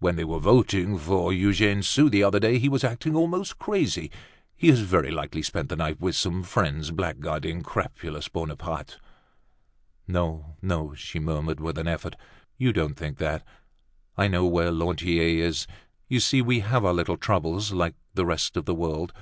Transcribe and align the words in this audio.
When 0.00 0.16
they 0.16 0.24
were 0.24 0.38
voting 0.38 0.98
for 0.98 1.32
Eugene 1.32 1.82
Sue 1.82 2.10
the 2.10 2.22
other 2.22 2.38
day, 2.38 2.58
he 2.58 2.68
was 2.68 2.84
acting 2.84 3.16
almost 3.16 3.58
crazy. 3.58 4.10
He 4.54 4.68
has 4.68 4.80
very 4.80 5.10
likely 5.10 5.40
spent 5.40 5.70
the 5.70 5.76
night 5.76 5.98
with 5.98 6.14
some 6.14 6.42
friends 6.42 6.90
blackguarding 6.90 7.62
crapulous 7.62 8.28
Bonaparte." 8.28 8.98
"No, 10.06 10.56
no," 10.60 10.92
she 10.94 11.18
murmured 11.18 11.58
with 11.58 11.78
an 11.78 11.88
effort. 11.88 12.16
"You 12.58 12.74
don't 12.74 12.96
think 12.98 13.16
that. 13.16 13.46
I 14.14 14.28
know 14.28 14.44
where 14.46 14.70
Lantier 14.70 15.42
is. 15.42 15.66
You 16.06 16.20
see, 16.20 16.42
we 16.42 16.60
have 16.60 16.84
our 16.84 16.92
little 16.92 17.16
troubles 17.16 17.72
like 17.72 17.94
the 18.12 18.26
rest 18.26 18.58
of 18.58 18.66
the 18.66 18.74
world!" 18.74 19.14